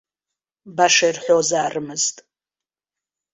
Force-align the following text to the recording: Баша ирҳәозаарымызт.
Баша 0.75 1.05
ирҳәозаарымызт. 1.09 2.17